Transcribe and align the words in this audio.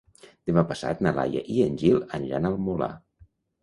Demà 0.51 0.63
passat 0.71 1.05
na 1.07 1.13
Laia 1.19 1.45
i 1.59 1.63
en 1.69 1.79
Gil 1.85 2.03
aniran 2.21 2.53
al 2.53 2.63
Molar. 2.67 2.95